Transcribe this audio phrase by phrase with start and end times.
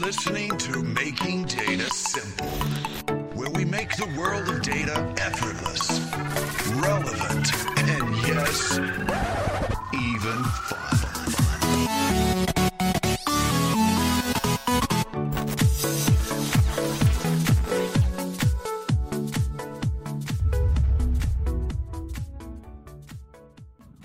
[0.00, 2.46] listening to Making Data Simple,
[3.34, 5.90] where we make the world of data effortless,
[6.76, 8.78] relevant, and yes,
[9.94, 10.98] even fun.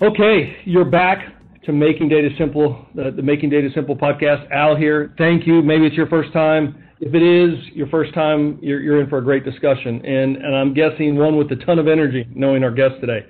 [0.02, 1.13] Okay, you're back
[1.66, 4.50] to Making Data Simple, the, the Making Data Simple podcast.
[4.50, 5.14] Al here.
[5.18, 5.62] Thank you.
[5.62, 6.82] Maybe it's your first time.
[7.00, 10.54] If it is your first time, you're, you're in for a great discussion, and, and
[10.56, 13.26] I'm guessing one with a ton of energy, knowing our guest today.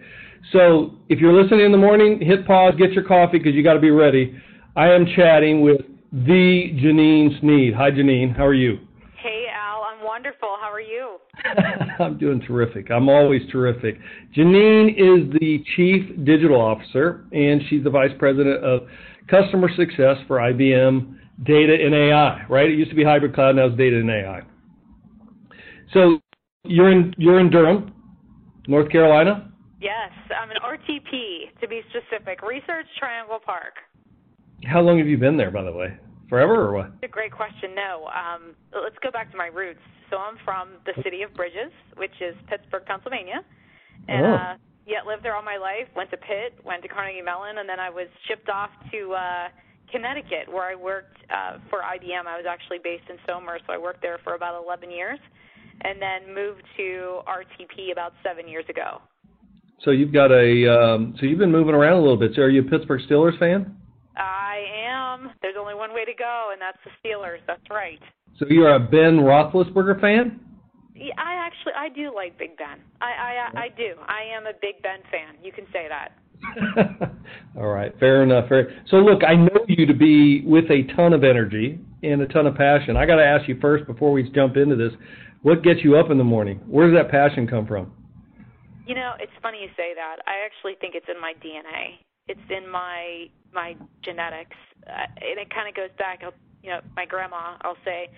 [0.53, 3.75] So if you're listening in the morning, hit pause, get your coffee because you got
[3.75, 4.39] to be ready.
[4.77, 5.81] I am chatting with
[6.13, 7.75] the Janine Sneed.
[7.75, 8.37] Hi, Janine.
[8.37, 8.79] How are you?
[10.15, 10.23] Hey, Al.
[10.23, 10.49] I'm wonderful.
[10.61, 11.19] How are you?
[12.05, 12.91] I'm doing terrific.
[12.91, 13.99] I'm always terrific.
[14.37, 18.83] Janine is the Chief Digital Officer, and she's the Vice President of
[19.29, 22.71] Customer Success for IBM Data and AI, right?
[22.71, 24.43] It used to be Hybrid Cloud, now it's Data and AI.
[25.93, 26.21] So
[26.65, 27.93] you're in, you're in Durham,
[28.69, 29.51] North Carolina?
[29.81, 33.75] Yes, I'm an RTP, to be specific, Research Triangle Park.
[34.65, 35.99] How long have you been there, by the way?
[36.29, 36.87] Forever or what?
[37.03, 37.75] It's a great question.
[37.75, 39.81] No, um, let's go back to my roots.
[40.11, 43.45] So I'm from the city of Bridges, which is Pittsburgh, Pennsylvania,
[44.09, 44.35] and Oh.
[44.35, 44.55] uh,
[44.87, 45.89] yeah, lived there all my life.
[45.97, 49.49] Went to Pitt, went to Carnegie Mellon, and then I was shipped off to uh,
[49.91, 52.27] Connecticut, where I worked uh, for IBM.
[52.27, 55.19] I was actually based in Somer, so I worked there for about 11 years,
[55.83, 59.01] and then moved to RTP about seven years ago.
[59.85, 62.33] So you've got a um, so you've been moving around a little bit.
[62.35, 63.77] So are you a Pittsburgh Steelers fan?
[64.55, 65.33] I am.
[65.43, 67.43] There's only one way to go, and that's the Steelers.
[67.47, 67.99] That's right.
[68.39, 70.41] So you're a Ben Roethlisberger fan?
[70.95, 72.79] Yeah, I actually I do like Big Ben.
[73.01, 73.95] I I I do.
[74.07, 75.43] I am a Big Ben fan.
[75.43, 76.13] You can say that.
[77.57, 78.49] All right, fair enough.
[78.49, 78.83] Fair.
[78.91, 82.47] So look, I know you to be with a ton of energy and a ton
[82.47, 82.97] of passion.
[82.97, 84.93] I got to ask you first before we jump into this,
[85.43, 86.61] what gets you up in the morning?
[86.67, 87.93] Where does that passion come from?
[88.87, 90.17] You know, it's funny you say that.
[90.27, 91.99] I actually think it's in my DNA.
[92.29, 96.21] It's in my my genetics, uh, and it kind of goes back.
[96.25, 98.09] I'll, you know, my grandma, I'll say,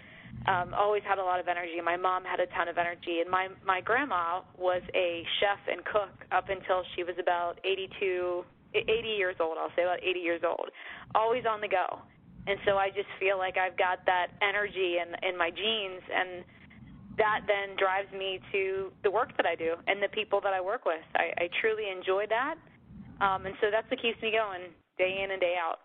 [0.46, 1.80] um, always had a lot of energy.
[1.84, 5.84] My mom had a ton of energy, and my my grandma was a chef and
[5.84, 8.44] cook up until she was about 82,
[8.74, 9.58] 80 years old.
[9.58, 10.70] I'll say about 80 years old,
[11.14, 11.98] always on the go.
[12.46, 16.44] And so I just feel like I've got that energy in in my genes, and
[17.18, 20.60] that then drives me to the work that I do and the people that I
[20.60, 21.02] work with.
[21.16, 22.54] I, I truly enjoy that,
[23.20, 25.78] um, and so that's what keeps me going day in and day out.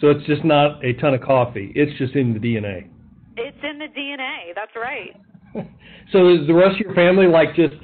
[0.00, 1.72] So it's just not a ton of coffee.
[1.74, 2.88] It's just in the DNA.
[3.36, 4.54] It's in the DNA.
[4.54, 5.14] That's right.
[6.12, 7.74] so is the rest of your family like just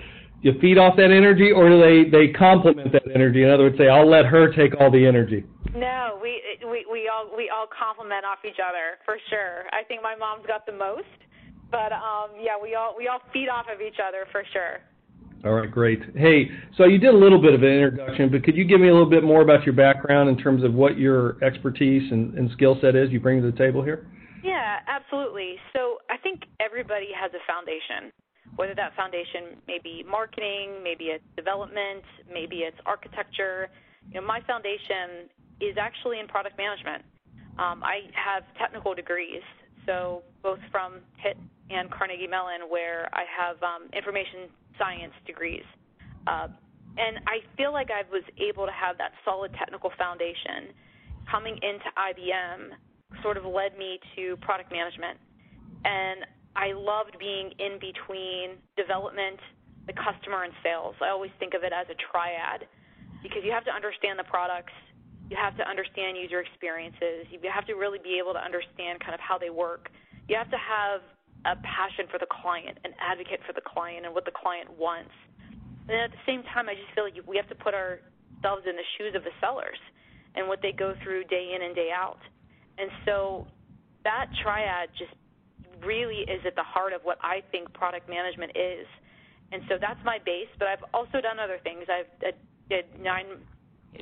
[0.41, 3.42] you feed off that energy, or do they they complement that energy?
[3.42, 5.44] In other words, say I'll let her take all the energy.
[5.75, 9.66] No, we we we all we all complement off each other for sure.
[9.72, 11.10] I think my mom's got the most,
[11.70, 14.78] but um yeah, we all we all feed off of each other for sure.
[15.44, 16.00] All right, great.
[16.16, 18.88] Hey, so you did a little bit of an introduction, but could you give me
[18.88, 22.50] a little bit more about your background in terms of what your expertise and, and
[22.53, 24.06] skill set is you bring to the table here?
[24.43, 25.54] Yeah, absolutely.
[25.72, 28.10] So I think everybody has a foundation,
[28.56, 33.69] whether that foundation may be marketing, maybe it's development, maybe it's architecture.
[34.10, 37.05] You know, my foundation is actually in product management.
[37.59, 39.43] Um, I have technical degrees,
[39.87, 41.37] so both from Pitt
[41.70, 45.64] and Carnegie Mellon, where I have um, information science degrees.
[46.26, 46.48] Uh,
[46.98, 50.74] and I feel like I was able to have that solid technical foundation
[51.30, 52.74] coming into IBM
[53.22, 55.18] sort of led me to product management.
[55.84, 59.38] And I loved being in between development,
[59.86, 60.96] the customer, and sales.
[61.00, 62.66] I always think of it as a triad
[63.22, 64.74] because you have to understand the products,
[65.30, 69.14] you have to understand user experiences, you have to really be able to understand kind
[69.14, 69.88] of how they work.
[70.28, 71.00] You have to have
[71.47, 75.15] a passion for the client, an advocate for the client, and what the client wants.
[75.88, 78.76] And at the same time, I just feel like we have to put ourselves in
[78.76, 79.78] the shoes of the sellers
[80.34, 82.21] and what they go through day in and day out.
[82.76, 83.47] And so
[84.04, 85.14] that triad just
[85.85, 88.87] really is at the heart of what I think product management is.
[89.52, 91.87] And so that's my base, but I've also done other things.
[91.88, 92.32] I've I
[92.69, 93.41] did nine,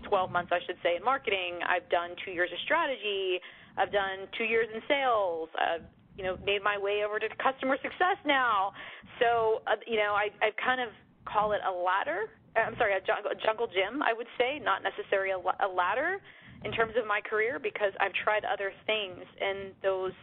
[0.03, 1.63] 12 months, I should say, in marketing.
[1.63, 3.39] I've done two years of strategy.
[3.79, 5.49] I've done two years in sales.
[5.55, 5.87] I've
[6.17, 8.73] you know made my way over to customer success now.
[9.21, 10.89] So uh, you know I I kind of
[11.25, 12.27] call it a ladder.
[12.57, 16.17] I'm sorry, a jungle, jungle gym, I would say, not necessarily a, a ladder
[16.65, 20.17] in terms of my career because I've tried other things and those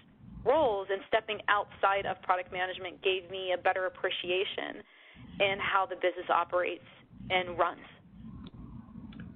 [0.43, 4.81] roles and stepping outside of product management gave me a better appreciation
[5.39, 6.89] in how the business operates
[7.29, 7.85] and runs.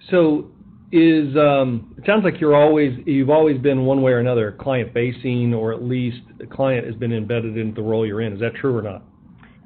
[0.09, 0.49] So
[0.91, 4.93] is um, it sounds like you're always you've always been one way or another client
[4.93, 8.33] facing, or at least the client has been embedded into the role you're in.
[8.33, 9.03] Is that true or not?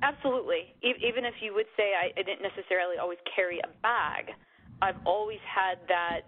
[0.04, 0.74] Absolutely.
[0.82, 4.34] even if you would say I didn't necessarily always carry a bag,
[4.82, 6.22] I've always had that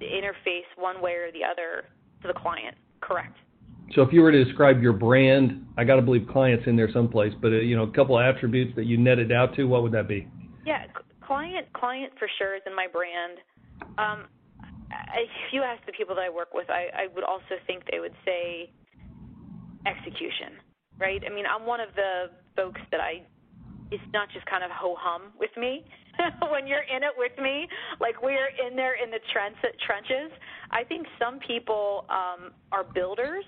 [0.00, 1.84] interface one way or the other
[2.22, 2.76] to the client.
[3.00, 3.36] Correct.
[3.94, 6.90] So if you were to describe your brand, I got to believe clients in there
[6.92, 9.82] someplace, but uh, you know, a couple of attributes that you netted out to, what
[9.82, 10.26] would that be?
[10.66, 10.86] Yeah,
[11.24, 13.38] client, client for sure is in my brand.
[13.98, 14.24] Um,
[15.16, 18.00] if you ask the people that I work with, I, I would also think they
[18.00, 18.70] would say
[19.86, 20.58] execution,
[20.98, 21.22] right?
[21.26, 23.22] I mean, I'm one of the folks that I,
[23.90, 25.84] it's not just kind of ho hum with me.
[26.50, 27.66] when you're in it with me,
[28.00, 30.30] like we're in there in the trench, trenches.
[30.70, 33.44] I think some people um, are builders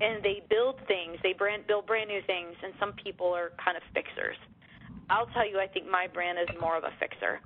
[0.00, 3.76] and they build things, they brand, build brand new things, and some people are kind
[3.76, 4.36] of fixers.
[5.10, 7.40] I'll tell you, I think my brand is more of a fixer.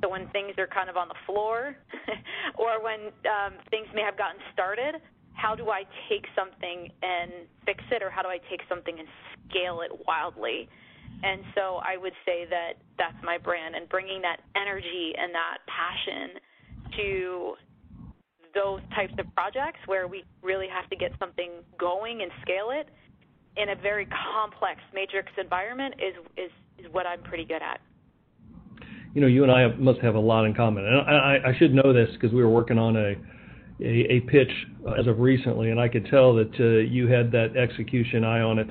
[0.00, 1.76] So when things are kind of on the floor,
[2.58, 4.96] or when um, things may have gotten started,
[5.34, 9.08] how do I take something and fix it, or how do I take something and
[9.48, 10.68] scale it wildly?
[11.22, 15.58] And so I would say that that's my brand, and bringing that energy and that
[15.66, 16.40] passion
[16.96, 17.54] to
[18.54, 22.88] those types of projects where we really have to get something going and scale it
[23.56, 27.80] in a very complex matrix environment is is, is what I'm pretty good at.
[29.18, 31.74] You know, you and I must have a lot in common, and I, I should
[31.74, 33.14] know this because we were working on a,
[33.80, 34.50] a, a pitch
[34.98, 38.58] as of recently, and I could tell that uh, you had that execution eye on
[38.58, 38.68] it.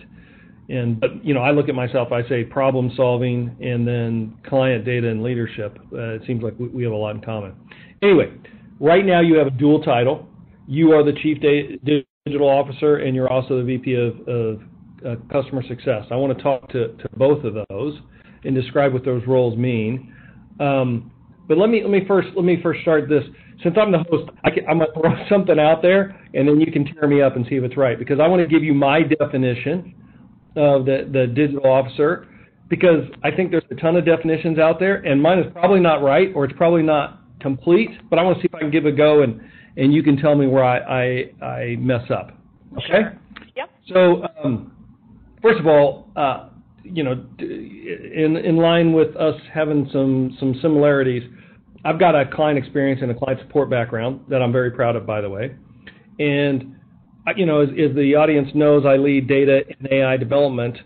[0.70, 4.86] And but you know, I look at myself, I say problem solving, and then client
[4.86, 5.78] data and leadership.
[5.94, 7.56] Uh, it seems like we, we have a lot in common.
[8.02, 8.32] Anyway,
[8.80, 10.28] Right now, you have a dual title.
[10.68, 14.62] You are the Chief Digital Officer, and you're also the VP of, of
[15.04, 16.06] uh, Customer Success.
[16.12, 18.00] I want to talk to, to both of those
[18.44, 20.14] and describe what those roles mean.
[20.60, 21.12] Um,
[21.48, 23.24] but let me let me first let me first start this.
[23.64, 26.86] Since I'm the host, I am gonna throw something out there, and then you can
[26.86, 27.98] tear me up and see if it's right.
[27.98, 29.96] Because I want to give you my definition
[30.56, 32.28] of the the digital officer,
[32.70, 36.04] because I think there's a ton of definitions out there, and mine is probably not
[36.04, 38.86] right, or it's probably not complete, but I want to see if I can give
[38.86, 39.42] it a go and,
[39.78, 42.32] and you can tell me where I, I, I mess up.
[42.74, 42.88] Okay?
[42.88, 43.20] Sure.
[43.56, 43.70] Yep.
[43.94, 44.72] So, um,
[45.42, 46.50] first of all, uh,
[46.94, 51.24] you know, in, in line with us having some, some similarities,
[51.86, 55.06] I've got a client experience and a client support background that I'm very proud of,
[55.06, 55.56] by the way.
[56.20, 56.76] And,
[57.36, 60.78] you know, as, as the audience knows, I lead data and AI development,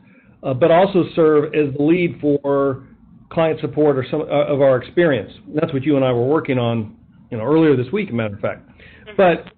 [0.43, 2.87] uh, but also serve as the lead for
[3.31, 5.31] client support or some uh, of our experience.
[5.55, 6.97] That's what you and I were working on,
[7.29, 8.67] you know, earlier this week, matter of fact.
[8.67, 9.11] Mm-hmm.
[9.17, 9.53] But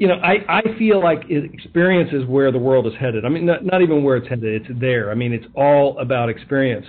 [0.00, 3.24] you know, I, I feel like experience is where the world is headed.
[3.24, 5.10] I mean, not, not even where it's headed, it's there.
[5.10, 6.86] I mean, it's all about experience.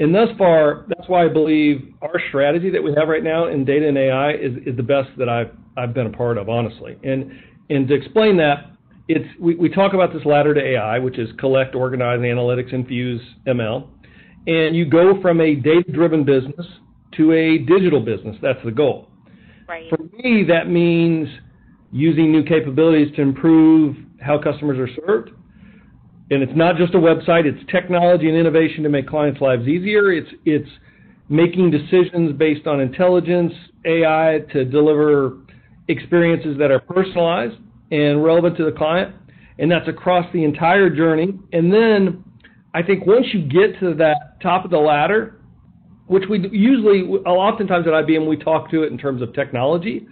[0.00, 3.64] And thus far, that's why I believe our strategy that we have right now in
[3.64, 6.96] data and AI is, is the best that I've, I've been a part of, honestly.
[7.04, 7.30] And,
[7.70, 8.72] and to explain that,
[9.06, 13.20] it's, we, we talk about this ladder to AI, which is collect, organize, analytics, infuse
[13.46, 13.86] ML
[14.46, 16.66] and you go from a data-driven business
[17.16, 18.36] to a digital business.
[18.42, 19.08] That's the goal.
[19.68, 19.88] Right.
[19.88, 21.28] For me, that means
[21.94, 25.30] using new capabilities to improve how customers are served.
[26.32, 30.10] And it's not just a website, it's technology and innovation to make clients' lives easier.
[30.10, 30.68] It's it's
[31.28, 33.52] making decisions based on intelligence,
[33.84, 35.38] AI to deliver
[35.86, 37.56] experiences that are personalized
[37.92, 39.14] and relevant to the client.
[39.60, 41.38] And that's across the entire journey.
[41.52, 42.24] And then
[42.74, 45.40] I think once you get to that top of the ladder,
[46.08, 50.08] which we usually, oftentimes at IBM, we talk to it in terms of technology,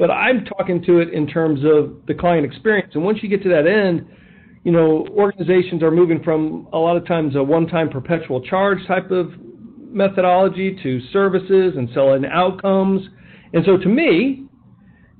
[0.00, 2.92] but I'm talking to it in terms of the client experience.
[2.94, 4.06] And once you get to that end,
[4.64, 9.10] you know, organizations are moving from a lot of times a one-time perpetual charge type
[9.12, 9.30] of
[9.78, 13.02] methodology to services and selling outcomes.
[13.52, 14.46] And so to me,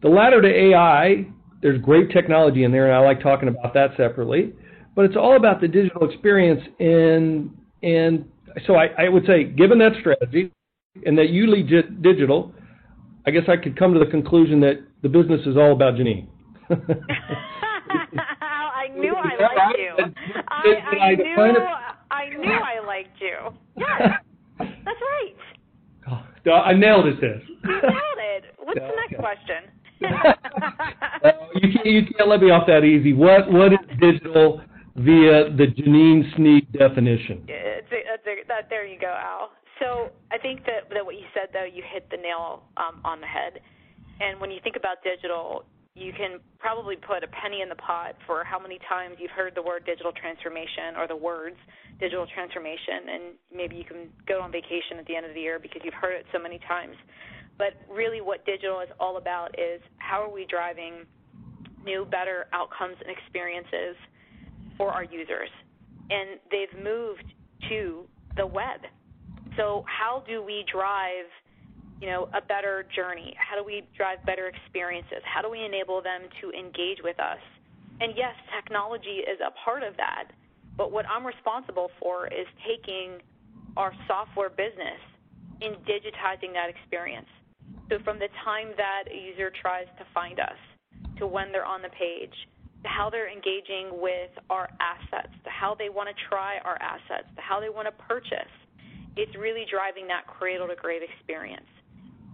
[0.03, 1.27] the ladder to AI,
[1.63, 4.53] there's great technology in there, and I like talking about that separately
[4.95, 6.61] but it's all about the digital experience.
[6.79, 7.51] And
[7.83, 8.27] and
[8.67, 10.53] so I, I would say, given that strategy
[11.07, 11.69] and that you lead
[12.03, 12.53] digital,
[13.27, 16.27] I guess I could come to the conclusion that the business is all about Janine.
[16.71, 16.77] I
[18.95, 19.97] knew I liked you.
[20.49, 21.57] I, I knew
[22.11, 23.55] I knew I liked you.
[23.77, 24.03] Yes,
[24.59, 25.37] that's right.
[26.47, 27.43] Oh, I nailed it, sis.
[27.63, 28.45] You nailed it.
[28.59, 29.65] What's the next question?
[31.25, 33.13] uh, you can't you can't let me off that easy.
[33.13, 34.61] What what is digital
[34.97, 37.45] via the Janine Sneed definition.
[37.49, 39.51] It's a, it's a, that, there you go, Al.
[39.79, 43.21] So I think that, that what you said, though, you hit the nail um, on
[43.21, 43.61] the head.
[44.21, 48.15] And when you think about digital, you can probably put a penny in the pot
[48.27, 51.57] for how many times you've heard the word digital transformation or the words
[51.99, 53.23] digital transformation, and
[53.55, 56.15] maybe you can go on vacation at the end of the year because you've heard
[56.15, 56.97] it so many times.
[57.59, 61.05] But really, what digital is all about is how are we driving
[61.85, 63.97] new, better outcomes and experiences
[64.77, 65.51] for our users.
[66.09, 67.25] And they've moved
[67.69, 68.07] to
[68.37, 68.81] the web.
[69.57, 71.29] So, how do we drive
[72.01, 73.35] you know, a better journey?
[73.37, 75.21] How do we drive better experiences?
[75.25, 77.41] How do we enable them to engage with us?
[78.01, 80.33] And yes, technology is a part of that.
[80.77, 83.21] But what I'm responsible for is taking
[83.77, 84.99] our software business
[85.61, 87.29] in digitizing that experience.
[87.91, 90.57] So from the time that a user tries to find us
[91.19, 92.33] to when they're on the page,
[92.83, 97.29] to how they're engaging with our assets, to how they want to try our assets,
[97.37, 98.55] to how they want to purchase,
[99.17, 101.69] it's really driving that cradle to grave experience.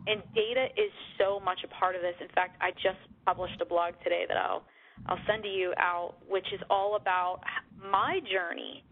[0.07, 2.15] And data is so much a part of this.
[2.21, 4.63] In fact, I just published a blog today that I'll
[5.07, 7.41] I'll send to you out, which is all about
[7.77, 8.83] my journey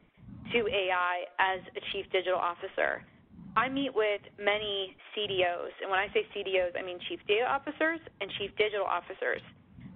[0.53, 3.03] to AI as a chief digital officer.
[3.57, 8.01] I meet with many CDOs, and when I say CDOs, I mean chief data officers
[8.21, 9.41] and chief digital officers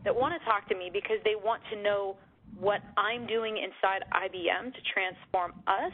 [0.04, 2.16] that want to talk to me because they want to know
[2.58, 5.92] what I'm doing inside IBM to transform us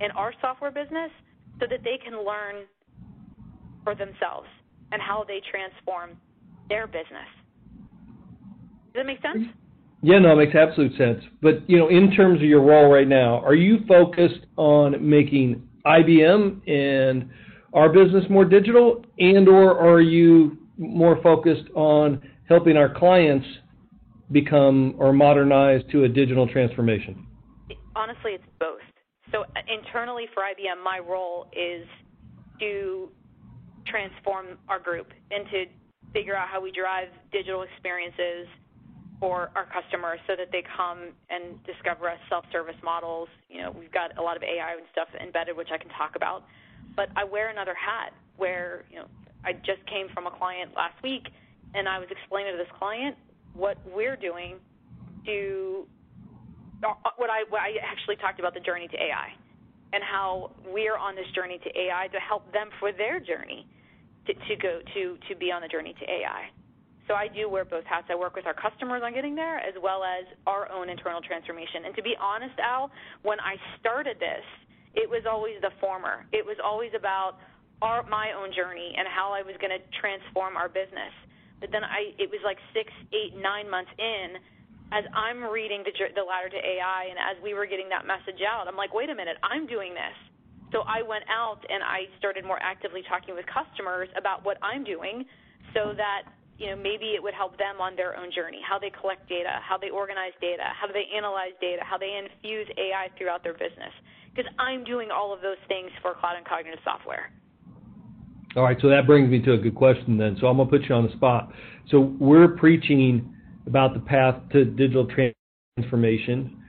[0.00, 1.10] and our software business
[1.58, 2.68] so that they can learn
[3.84, 4.48] for themselves
[4.92, 6.10] and how they transform
[6.68, 7.28] their business.
[8.92, 9.46] Does that make sense?
[10.02, 11.22] Yeah, no, it makes absolute sense.
[11.42, 15.68] But you know, in terms of your role right now, are you focused on making
[15.86, 17.30] IBM and
[17.72, 23.46] our business more digital, and or are you more focused on helping our clients
[24.32, 27.26] become or modernize to a digital transformation?
[27.94, 28.80] Honestly, it's both.
[29.32, 31.86] So uh, internally for IBM, my role is
[32.60, 33.10] to
[33.90, 35.64] transform our group and to
[36.12, 38.46] figure out how we drive digital experiences
[39.20, 43.28] for our customers so that they come and discover us self-service models.
[43.48, 46.16] You know, we've got a lot of AI and stuff embedded, which I can talk
[46.16, 46.44] about.
[46.96, 49.06] But I wear another hat where, you know,
[49.44, 51.28] I just came from a client last week
[51.74, 53.16] and I was explaining to this client
[53.52, 54.56] what we're doing
[55.26, 55.86] to
[56.80, 59.28] what I, what I actually talked about the journey to AI
[59.92, 63.66] and how we're on this journey to AI to help them for their journey
[64.48, 66.50] to, go to to be on the journey to AI.
[67.08, 68.06] So I do wear both hats.
[68.10, 71.86] I work with our customers on getting there as well as our own internal transformation.
[71.86, 72.90] And to be honest, Al,
[73.22, 74.46] when I started this,
[74.94, 76.26] it was always the former.
[76.30, 77.42] It was always about
[77.82, 81.10] our, my own journey and how I was going to transform our business.
[81.58, 84.38] But then I, it was like six, eight, nine months in,
[84.92, 88.42] as I'm reading the, the ladder to AI, and as we were getting that message
[88.42, 90.16] out, I'm like, wait a minute, I'm doing this.
[90.72, 94.84] So I went out and I started more actively talking with customers about what I'm
[94.84, 95.24] doing,
[95.74, 98.92] so that you know, maybe it would help them on their own journey, how they
[99.00, 103.42] collect data, how they organize data, how they analyze data, how they infuse AI throughout
[103.42, 103.92] their business.
[104.28, 107.32] Because I'm doing all of those things for cloud and cognitive software.
[108.56, 110.36] All right, so that brings me to a good question then.
[110.38, 111.50] So I'm going to put you on the spot.
[111.90, 113.34] So we're preaching
[113.66, 115.08] about the path to digital
[115.78, 116.62] transformation,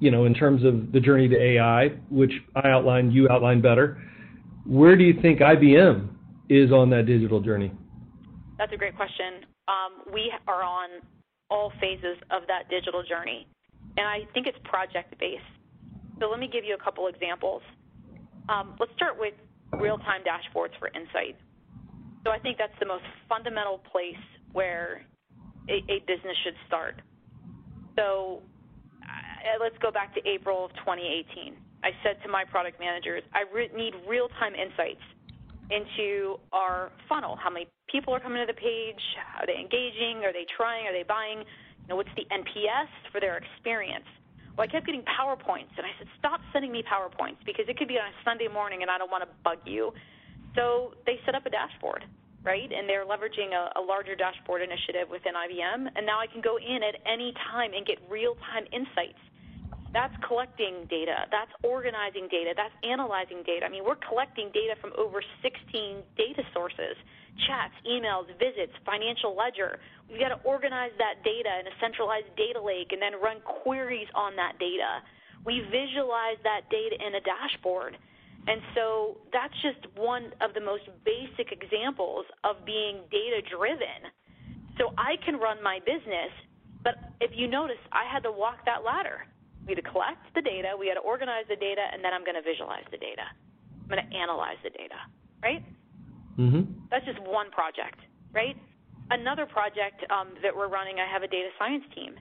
[0.00, 4.02] you know, in terms of the journey to AI, which I outlined, you outlined better.
[4.66, 6.08] Where do you think IBM
[6.48, 7.72] is on that digital journey?
[8.58, 9.46] That's a great question.
[9.68, 10.88] Um, we are on
[11.50, 13.46] all phases of that digital journey,
[13.96, 15.42] and I think it's project based.
[16.20, 17.62] So let me give you a couple examples.
[18.48, 19.34] Um, let's start with
[19.80, 21.36] real time dashboards for insight.
[22.24, 24.20] So I think that's the most fundamental place
[24.52, 25.02] where
[25.68, 27.00] a, a business should start.
[27.96, 28.42] So
[29.14, 31.54] Uh, let's go back to April of 2018.
[31.84, 35.02] I said to my product managers, I re- need real time insights
[35.70, 37.36] into our funnel.
[37.36, 39.00] How many people are coming to the page?
[39.38, 40.24] Are they engaging?
[40.24, 40.86] Are they trying?
[40.86, 41.38] Are they buying?
[41.38, 44.08] You know, what's the NPS for their experience?
[44.56, 47.88] Well, I kept getting PowerPoints, and I said, stop sending me PowerPoints because it could
[47.88, 49.92] be on a Sunday morning, and I don't want to bug you.
[50.54, 52.04] So they set up a dashboard,
[52.44, 52.70] right?
[52.70, 56.56] And they're leveraging a, a larger dashboard initiative within IBM, and now I can go
[56.58, 59.18] in at any time and get real-time insights
[59.94, 61.30] that's collecting data.
[61.30, 62.50] That's organizing data.
[62.58, 63.64] That's analyzing data.
[63.64, 66.98] I mean, we're collecting data from over 16 data sources
[67.46, 69.78] chats, emails, visits, financial ledger.
[70.10, 74.06] We've got to organize that data in a centralized data lake and then run queries
[74.14, 75.02] on that data.
[75.42, 77.98] We visualize that data in a dashboard.
[78.46, 84.12] And so that's just one of the most basic examples of being data driven.
[84.78, 86.32] So I can run my business,
[86.82, 89.26] but if you notice, I had to walk that ladder.
[89.66, 92.20] We had to collect the data, we had to organize the data, and then I'm
[92.20, 93.24] going to visualize the data.
[93.80, 95.00] I'm going to analyze the data,
[95.42, 95.64] right?
[96.36, 96.88] Mm-hmm.
[96.90, 97.96] That's just one project,
[98.32, 98.56] right?
[99.10, 102.12] Another project um, that we're running, I have a data science team,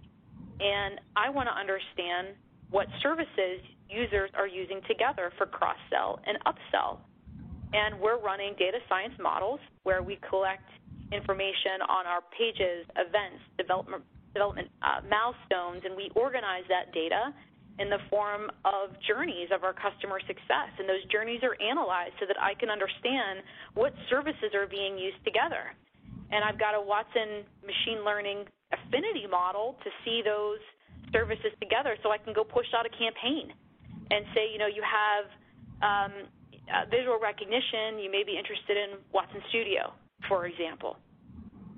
[0.61, 2.35] and I want to understand
[2.69, 3.59] what services
[3.93, 6.99] users are using together for cross sell and upsell.
[7.73, 10.69] and we're running data science models where we collect
[11.11, 17.33] information on our pages, events, development, development uh, milestones, and we organize that data
[17.79, 20.69] in the form of journeys of our customer success.
[20.77, 23.41] And those journeys are analyzed so that I can understand
[23.73, 25.73] what services are being used together.
[26.29, 30.61] And I've got a Watson machine learning affinity model to see those
[31.09, 33.53] services together so I can go push out a campaign
[34.13, 35.25] and say, you know, you have
[35.81, 36.13] um,
[36.69, 39.93] uh, visual recognition, you may be interested in Watson Studio,
[40.29, 40.97] for example.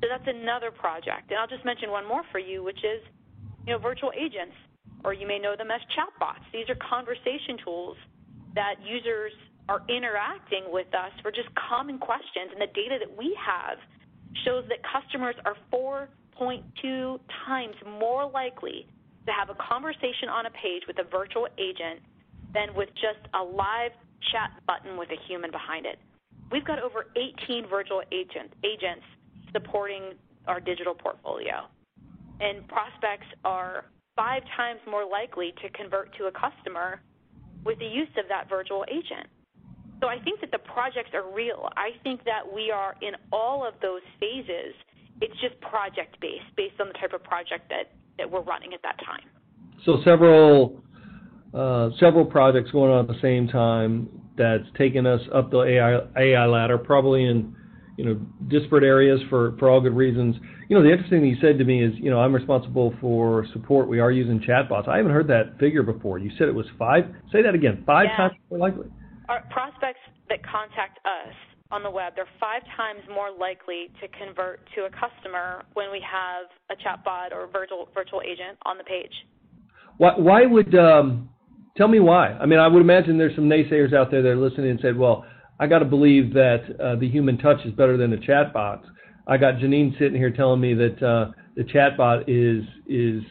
[0.03, 1.31] So that's another project.
[1.31, 2.99] And I'll just mention one more for you, which is,
[3.65, 4.53] you know, virtual agents,
[5.03, 6.43] or you may know them as chatbots.
[6.51, 7.95] These are conversation tools
[8.53, 9.31] that users
[9.69, 13.79] are interacting with us for just common questions, and the data that we have
[14.43, 18.85] shows that customers are 4.2 times more likely
[19.25, 22.03] to have a conversation on a page with a virtual agent
[22.55, 23.91] than with just a live
[24.31, 25.99] chat button with a human behind it.
[26.51, 29.03] We've got over 18 virtual agent, agents
[29.51, 30.13] supporting
[30.47, 31.67] our digital portfolio.
[32.39, 33.85] And prospects are
[34.15, 37.01] five times more likely to convert to a customer
[37.65, 39.27] with the use of that virtual agent.
[40.01, 41.69] So I think that the projects are real.
[41.77, 44.75] I think that we are in all of those phases.
[45.21, 48.81] It's just project based, based on the type of project that, that we're running at
[48.83, 49.23] that time.
[49.85, 50.83] So several
[51.55, 56.21] uh, several projects going on at the same time that's taken us up the AI,
[56.21, 57.55] AI ladder, probably in
[57.97, 58.15] you know
[58.49, 60.35] disparate areas for for all good reasons.
[60.67, 63.45] You know, the interesting thing you said to me is, you know, I'm responsible for
[63.53, 63.87] support.
[63.87, 64.89] We are using chatbots.
[64.89, 66.17] I haven't heard that figure before.
[66.17, 67.03] You said it was five.
[67.31, 67.83] Say that again.
[67.85, 68.17] Five yeah.
[68.17, 68.87] times more likely.
[69.29, 71.33] Our prospects that contact us
[71.71, 76.01] on the web, they're five times more likely to convert to a customer when we
[76.03, 79.13] have a chatbot or virtual virtual agent on the page.
[79.97, 81.29] Why, why would um,
[81.77, 82.29] Tell me why.
[82.29, 84.97] I mean, I would imagine there's some naysayers out there that are listening and said,
[84.97, 85.25] well,
[85.59, 88.81] I got to believe that uh, the human touch is better than the chatbot.
[89.27, 93.23] I got Janine sitting here telling me that uh, the chatbot is is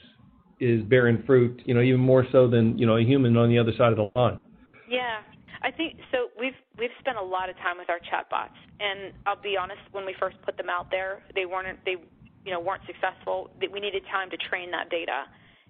[0.60, 3.58] is bearing fruit, you know, even more so than you know a human on the
[3.58, 4.40] other side of the line.
[4.88, 5.20] Yeah,
[5.62, 6.28] I think so.
[6.38, 9.80] We've we've spent a lot of time with our chatbots, and I'll be honest.
[9.92, 11.96] When we first put them out there, they weren't they
[12.44, 13.50] you know weren't successful.
[13.60, 15.24] We needed time to train that data.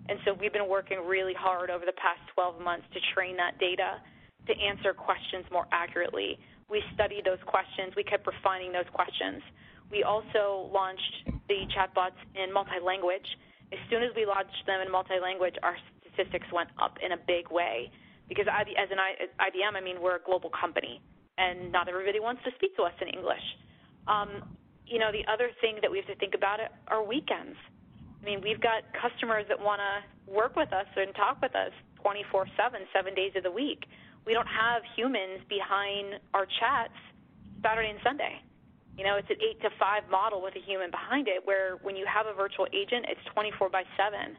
[0.08, 3.58] And so we've been working really hard over the past 12 months to train that
[3.58, 4.00] data
[4.46, 6.38] to answer questions more accurately.
[6.68, 7.96] We studied those questions.
[7.96, 9.40] We kept refining those questions.
[9.90, 13.26] We also launched the chatbots in multi-language.
[13.72, 17.48] As soon as we launched them in multi-language, our statistics went up in a big
[17.50, 17.90] way.
[18.28, 19.00] Because as an
[19.40, 21.00] IBM, I mean, we're a global company,
[21.36, 23.44] and not everybody wants to speak to us in English.
[24.08, 27.56] Um, you know, the other thing that we have to think about are weekends.
[28.24, 31.72] I mean, we've got customers that want to work with us and talk with us
[32.00, 33.84] 24 7, seven days of the week.
[34.24, 36.96] We don't have humans behind our chats
[37.60, 38.40] Saturday and Sunday.
[38.96, 41.96] You know, it's an 8 to 5 model with a human behind it, where when
[41.96, 44.36] you have a virtual agent, it's 24 by 7.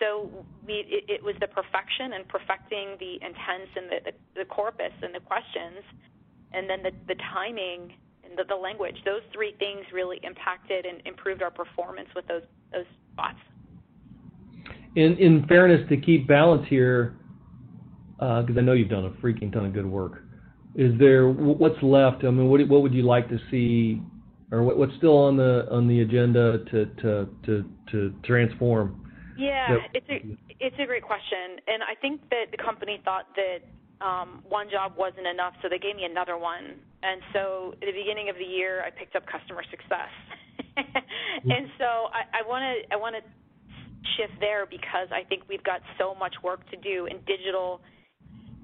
[0.00, 4.44] So we, it, it was the perfection and perfecting the intents and the, the, the
[4.48, 5.84] corpus and the questions,
[6.54, 7.92] and then the, the timing
[8.36, 8.96] the, the language.
[9.04, 12.42] Those three things really impacted and improved our performance with those
[12.72, 13.38] those bots.
[14.96, 17.16] In in fairness, to keep balance here,
[18.18, 20.22] because uh, I know you've done a freaking ton of good work.
[20.74, 22.24] Is there what's left?
[22.24, 24.00] I mean, what what would you like to see,
[24.50, 29.00] or what, what's still on the on the agenda to to to to transform?
[29.36, 33.58] Yeah, it's a it's a great question, and I think that the company thought that
[34.04, 36.76] um, one job wasn't enough, so they gave me another one.
[37.04, 40.12] And so at the beginning of the year, I picked up customer success.
[40.74, 41.50] Mm-hmm.
[41.50, 43.22] and so I want to I want to
[44.16, 47.80] shift there because I think we've got so much work to do, and digital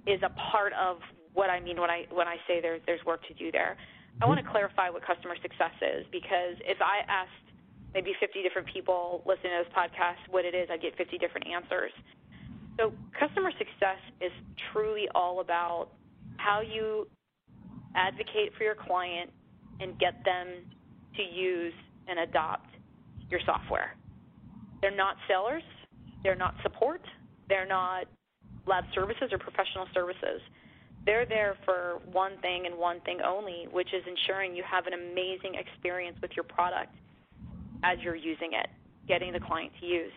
[0.07, 0.99] is a part of
[1.35, 3.77] what I mean when I when I say there's there's work to do there.
[3.77, 4.29] I mm-hmm.
[4.29, 7.47] want to clarify what customer success is because if I asked
[7.95, 11.47] maybe 50 different people listening to this podcast what it is, I'd get 50 different
[11.47, 11.93] answers.
[12.79, 14.33] So customer success is
[14.73, 15.91] truly all about
[16.39, 17.07] how you
[17.95, 19.31] advocate for your client
[19.81, 20.49] and get them
[21.17, 21.73] to use
[22.09, 22.69] and adopt
[23.31, 23.97] your software.
[24.81, 25.63] They're not sellers,
[26.23, 27.03] they're not support,
[27.49, 28.05] they're not
[28.67, 30.41] lab services or professional services.
[31.07, 34.93] They're there for one thing and one thing only, which is ensuring you have an
[34.93, 36.95] amazing experience with your product
[37.83, 38.69] as you're using it,
[39.09, 40.13] getting the client to use.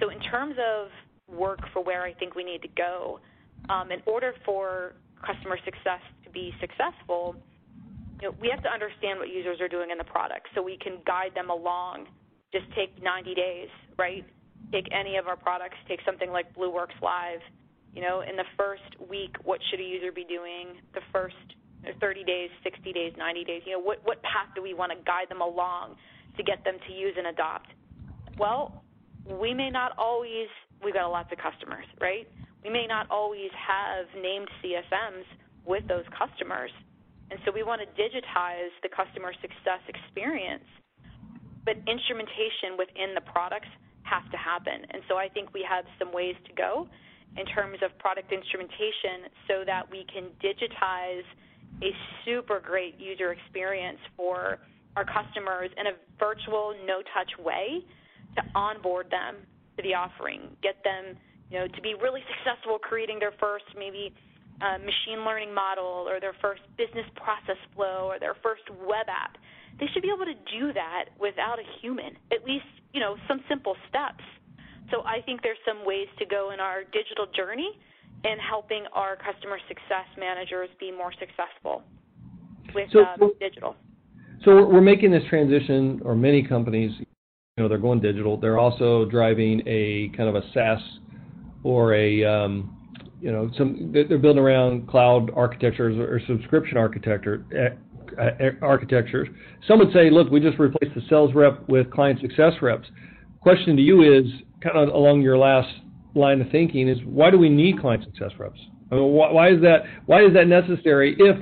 [0.00, 0.88] So, in terms of
[1.28, 3.20] work for where I think we need to go.
[3.68, 6.00] Um, in order for customer success
[6.34, 7.36] be successful,
[8.20, 10.76] you know, we have to understand what users are doing in the product so we
[10.76, 12.06] can guide them along.
[12.52, 13.68] Just take 90 days,
[13.98, 14.24] right?
[14.72, 17.40] Take any of our products, take something like Blueworks Live.
[17.94, 20.82] You know, in the first week, what should a user be doing?
[20.94, 21.36] The first
[22.00, 23.62] 30 days, 60 days, 90 days.
[23.66, 25.96] You know, what what path do we want to guide them along
[26.36, 27.68] to get them to use and adopt?
[28.38, 28.82] Well,
[29.28, 30.48] we may not always.
[30.82, 32.26] We've got lots of customers, right?
[32.64, 35.24] We may not always have named CSMs
[35.66, 36.70] with those customers,
[37.30, 40.64] and so we want to digitize the customer success experience.
[41.64, 43.72] But instrumentation within the products
[44.04, 46.86] has to happen, and so I think we have some ways to go
[47.36, 51.26] in terms of product instrumentation so that we can digitize
[51.82, 51.90] a
[52.24, 54.58] super great user experience for
[54.96, 57.82] our customers in a virtual, no touch way
[58.36, 59.36] to onboard them
[59.76, 61.16] to the offering, get them
[61.50, 64.14] you know, to be really successful creating their first maybe
[64.60, 69.36] uh, machine learning model or their first business process flow or their first web app.
[69.80, 73.40] They should be able to do that without a human, at least, you know, some
[73.48, 74.22] simple steps.
[74.90, 77.78] So I think there's some ways to go in our digital journey
[78.24, 81.82] in helping our customer success managers be more successful
[82.74, 83.76] with so, uh, digital.
[84.44, 87.06] So we're making this transition, or many companies, you
[87.58, 88.36] know, they're going digital.
[88.36, 90.80] They're also driving a kind of a SaaS
[91.62, 92.73] or a, um,
[93.24, 97.46] you know, some they're building around cloud architectures or subscription architecture.
[97.50, 97.74] Uh,
[98.60, 99.26] architectures.
[99.66, 102.86] Some would say, look, we just replaced the sales rep with client success reps.
[103.40, 104.26] Question to you is,
[104.62, 105.68] kind of along your last
[106.14, 108.60] line of thinking is why do we need client success reps?
[108.92, 109.78] I mean, why, why is that?
[110.04, 111.36] Why is that necessary if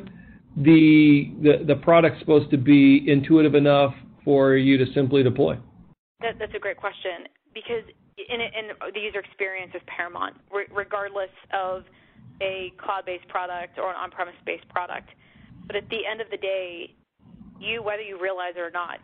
[0.56, 3.92] the, the the product's supposed to be intuitive enough
[4.24, 5.58] for you to simply deploy?
[6.20, 7.82] That, that's a great question because
[8.16, 11.84] in, in the user experience is paramount, re- regardless of
[12.40, 15.08] a cloud-based product or an on-premise-based product.
[15.66, 16.94] But at the end of the day,
[17.60, 18.98] you, whether you realize it or not,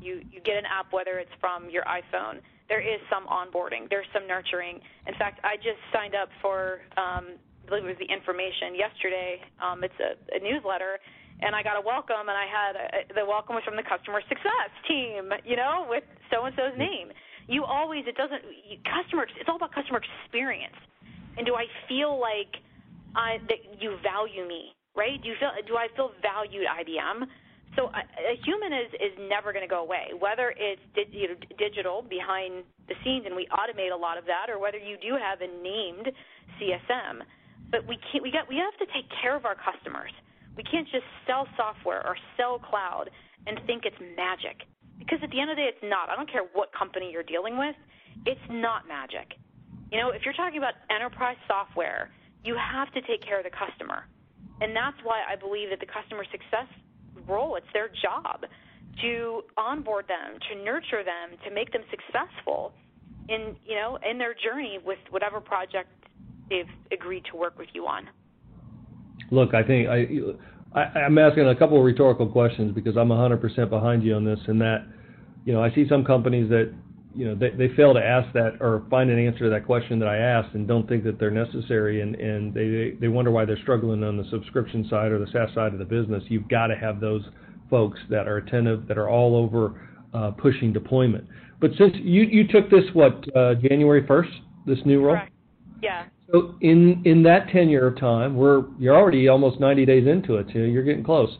[0.00, 4.06] you you get an app, whether it's from your iPhone there is some onboarding, there's
[4.12, 4.80] some nurturing.
[5.08, 9.40] In fact, I just signed up for, um, I believe it was the information yesterday.
[9.56, 11.00] Um, it's a, a newsletter,
[11.40, 14.20] and I got a welcome, and I had a, the welcome was from the customer
[14.28, 17.08] success team, you know, with so and so's name.
[17.48, 18.44] You always, it doesn't,
[18.84, 20.76] customer, it's all about customer experience.
[21.36, 22.52] And do I feel like
[23.16, 25.16] I, that you value me, right?
[25.22, 27.24] Do you feel, do I feel valued, IBM?
[27.76, 30.80] So a, a human is is never going to go away, whether it's
[31.12, 34.78] you know, digital behind the scenes and we automate a lot of that, or whether
[34.78, 36.08] you do have a named
[36.56, 37.22] CSM.
[37.70, 38.22] But we can't.
[38.22, 38.48] We got.
[38.48, 40.12] We have to take care of our customers.
[40.56, 43.10] We can't just sell software or sell cloud
[43.46, 44.64] and think it's magic,
[44.98, 46.10] because at the end of the day, it's not.
[46.10, 47.76] I don't care what company you're dealing with.
[48.26, 49.38] It's not magic.
[49.90, 52.10] You know, if you're talking about enterprise software,
[52.44, 54.04] you have to take care of the customer.
[54.60, 56.68] And that's why I believe that the customer success
[57.26, 57.56] role.
[57.56, 58.44] It's their job
[59.02, 62.72] to onboard them, to nurture them, to make them successful
[63.28, 65.88] in you know in their journey with whatever project
[66.48, 68.08] they've agreed to work with you on.
[69.30, 70.06] Look, I think I,
[70.74, 74.38] I am asking a couple of rhetorical questions because I'm 100% behind you on this.
[74.46, 74.86] And that,
[75.44, 76.72] you know, I see some companies that
[77.14, 79.98] you know they, they fail to ask that or find an answer to that question
[79.98, 83.44] that I asked and don't think that they're necessary and and they they wonder why
[83.44, 86.22] they're struggling on the subscription side or the SaaS side of the business.
[86.28, 87.22] You've got to have those
[87.70, 91.26] folks that are attentive that are all over uh, pushing deployment.
[91.60, 94.30] But since you you took this what uh, January 1st
[94.66, 95.16] this new role?
[95.16, 95.32] Correct.
[95.82, 96.04] Yeah.
[96.30, 100.46] So in in that tenure of time, we're you're already almost 90 days into it.
[100.52, 101.30] So you're getting close.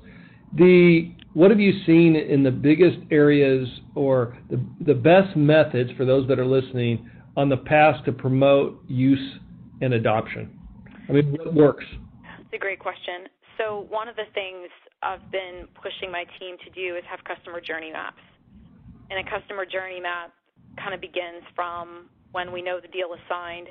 [0.55, 6.05] The what have you seen in the biggest areas or the, the best methods for
[6.05, 9.39] those that are listening on the path to promote use
[9.83, 10.59] and adoption?
[11.09, 11.85] I mean, what works?
[12.41, 13.29] It's a great question.
[13.59, 14.69] So, one of the things
[15.03, 18.23] I've been pushing my team to do is have customer journey maps.
[19.11, 20.33] And a customer journey map
[20.79, 23.69] kind of begins from when we know the deal is signed,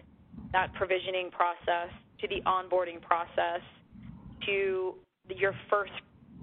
[0.52, 1.89] that provisioning process,
[2.21, 3.62] to the onboarding process,
[4.45, 4.95] to
[5.36, 5.91] your first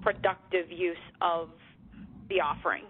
[0.01, 1.49] productive use of
[2.29, 2.83] the offering.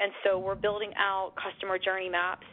[0.00, 2.46] And so we're building out customer journey maps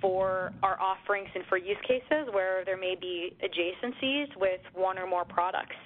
[0.00, 5.06] for our offerings and for use cases where there may be adjacencies with one or
[5.06, 5.76] more products.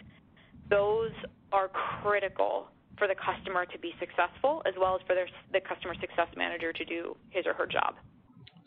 [0.71, 1.13] Those
[1.53, 1.69] are
[2.03, 6.27] critical for the customer to be successful as well as for their, the customer success
[6.37, 7.95] manager to do his or her job.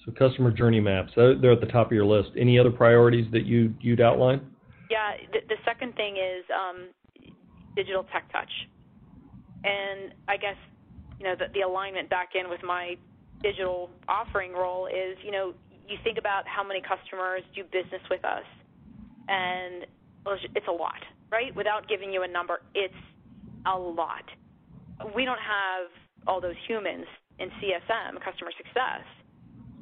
[0.06, 2.30] So customer journey maps, they're at the top of your list.
[2.38, 4.42] Any other priorities that you, you'd outline?
[4.90, 6.90] Yeah, the, the second thing is um,
[7.76, 8.50] digital tech touch.
[9.64, 10.58] And I guess,
[11.20, 12.96] you know, the, the alignment back in with my
[13.44, 15.54] digital offering role is, you know,
[15.88, 18.48] you think about how many customers do business with us,
[19.28, 19.86] and
[20.56, 21.54] it's a lot, right?
[21.56, 22.94] Without giving you a number, it's
[23.66, 24.24] a lot.
[25.16, 25.90] We don't have
[26.28, 27.06] all those humans
[27.40, 29.04] in CSM, customer success,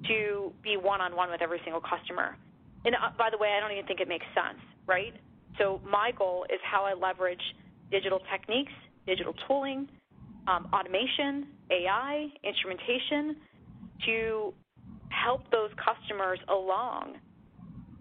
[0.07, 2.37] to be one on one with every single customer.
[2.85, 5.13] And uh, by the way, I don't even think it makes sense, right?
[5.57, 7.41] So my goal is how I leverage
[7.91, 8.71] digital techniques,
[9.05, 9.89] digital tooling,
[10.47, 13.35] um, automation, AI, instrumentation
[14.05, 14.53] to
[15.09, 17.15] help those customers along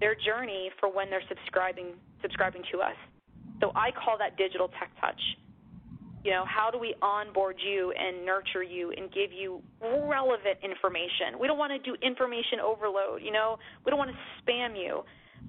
[0.00, 2.94] their journey for when they're subscribing subscribing to us.
[3.60, 5.20] So I call that digital tech touch.
[6.24, 11.38] You know, how do we onboard you and nurture you and give you relevant information?
[11.40, 13.58] We don't want to do information overload, you know.
[13.84, 15.04] We don't want to spam you,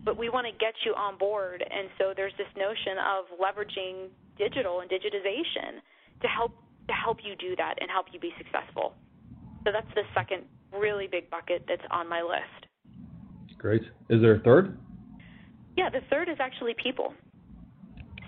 [0.06, 1.64] but we want to get you on board.
[1.64, 5.82] And so there's this notion of leveraging digital and digitization
[6.22, 6.54] to help
[6.88, 8.94] to help you do that and help you be successful.
[9.66, 12.66] So that's the second really big bucket that's on my list.
[13.58, 13.82] Great.
[14.10, 14.78] Is there a third?
[15.78, 17.14] Yeah, the third is actually people.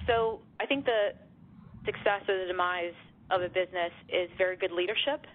[0.05, 1.13] So I think the
[1.85, 2.97] success or the demise
[3.29, 5.25] of a business is very good leadership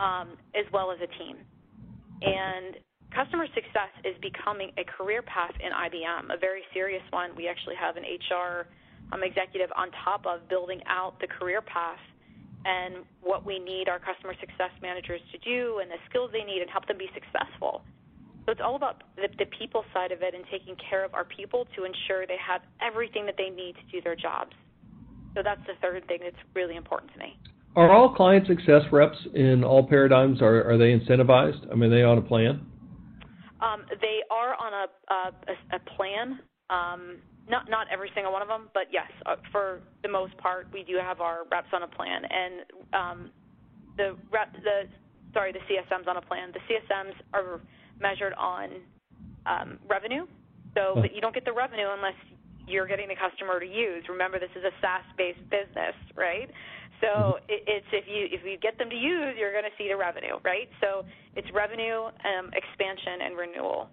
[0.00, 1.36] um, as well as a team.
[2.22, 2.76] And
[3.14, 7.30] customer success is becoming a career path in IBM, a very serious one.
[7.36, 8.66] We actually have an HR
[9.12, 12.00] um, executive on top of building out the career path
[12.64, 16.60] and what we need our customer success managers to do and the skills they need
[16.60, 17.82] and help them be successful.
[18.44, 21.24] So it's all about the, the people side of it and taking care of our
[21.24, 24.52] people to ensure they have everything that they need to do their jobs.
[25.34, 27.36] So that's the third thing that's really important to me.
[27.76, 31.70] Are all client success reps in all paradigms are are they incentivized?
[31.70, 32.66] I mean, are they on a plan?
[33.60, 36.40] Um, they are on a a, a plan.
[36.68, 40.66] Um, not not every single one of them, but yes, uh, for the most part,
[40.72, 42.54] we do have our reps on a plan, and
[42.92, 43.30] um,
[43.96, 44.88] the rep the
[45.32, 46.52] sorry the CSMs on a plan.
[46.52, 47.60] The CSMs are
[48.00, 48.70] measured on
[49.46, 50.26] um, revenue,
[50.74, 52.18] so but you don't get the revenue unless
[52.66, 54.04] you're getting the customer to use.
[54.08, 56.50] Remember, this is a SaaS-based business, right?
[57.00, 57.44] So mm-hmm.
[57.48, 60.36] it's if you if you get them to use, you're going to see the revenue,
[60.44, 60.68] right?
[60.80, 63.88] So it's revenue, um, expansion, and renewal.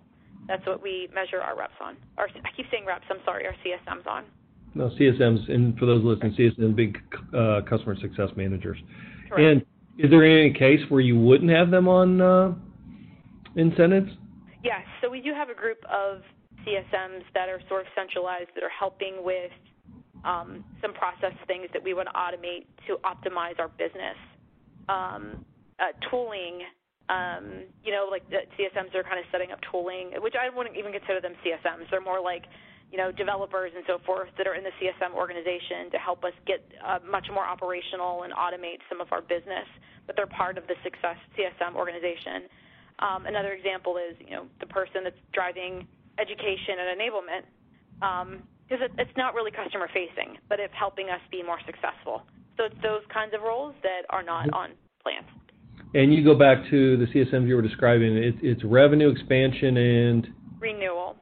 [0.48, 1.98] That's what we measure our reps on.
[2.18, 3.06] Our, I keep saying reps.
[3.10, 4.26] I'm sorry, our CSMs on.
[4.76, 6.98] No, CSMs, and for those listening, CSMs, big
[7.34, 8.78] uh, customer success managers.
[9.30, 9.42] Correct.
[9.42, 9.62] And
[9.98, 12.54] is there any case where you wouldn't have them on uh,
[13.56, 14.12] incentives?
[14.64, 14.82] Yes.
[15.02, 16.22] So we do have a group of
[16.66, 19.52] CSMs that are sort of centralized that are helping with
[20.24, 24.18] um, some process things that we want to automate to optimize our business.
[24.90, 25.46] Um,
[25.80, 26.66] uh, tooling,
[27.10, 30.76] um, you know, like the CSMs are kind of setting up tooling, which I wouldn't
[30.76, 31.88] even consider them CSMs.
[31.92, 32.44] They're more like,
[32.92, 36.34] you know, developers and so forth that are in the CSM organization to help us
[36.48, 39.68] get uh, much more operational and automate some of our business.
[40.08, 42.48] But they're part of the success CSM organization.
[43.00, 45.88] Um, another example is, you know, the person that's driving
[46.20, 47.44] education and enablement,
[48.68, 52.24] because um, it, it's not really customer facing, but it's helping us be more successful.
[52.58, 55.26] So it's those kinds of roles that are not on plans.
[55.94, 58.18] And you go back to the CSMs you were describing.
[58.18, 60.28] It, it's revenue expansion and
[60.60, 61.18] renewal.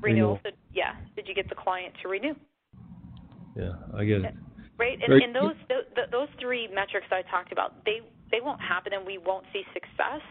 [0.00, 0.40] Renewal.
[0.42, 0.94] So, yeah.
[1.14, 2.34] Did you get the client to renew?
[3.56, 4.34] Yeah, I get it.
[4.78, 5.58] Right, and, and those
[6.12, 7.98] those three metrics I talked about, they
[8.30, 10.22] they won't happen, and we won't see success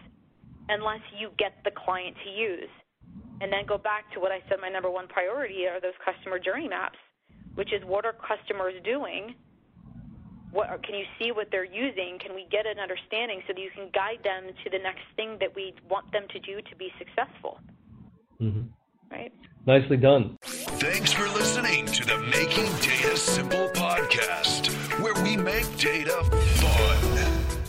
[0.70, 2.72] unless you get the client to use.
[3.40, 6.40] And then go back to what I said my number one priority are those customer
[6.40, 6.98] journey maps,
[7.56, 9.36] which is what are customers doing
[10.52, 12.18] what can you see what they're using?
[12.20, 15.38] Can we get an understanding so that you can guide them to the next thing
[15.40, 17.60] that we want them to do to be successful?
[18.42, 18.68] Mm-hmm.
[19.12, 19.34] Right.
[19.66, 20.38] Nicely done.
[20.42, 24.70] Thanks for listening to the Making Data Simple podcast,
[25.02, 27.07] where we make data fun.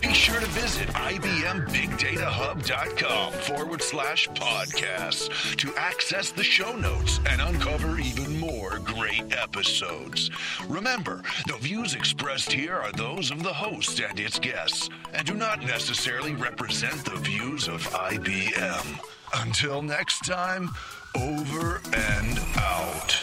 [0.09, 7.99] Be sure to visit IBMBigDataHub.com forward slash podcasts to access the show notes and uncover
[7.99, 10.31] even more great episodes.
[10.67, 15.35] Remember, the views expressed here are those of the host and its guests and do
[15.35, 18.99] not necessarily represent the views of IBM.
[19.35, 20.71] Until next time,
[21.15, 23.15] over and out.